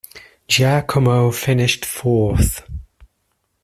[0.47, 2.63] Giacomo finished fourth.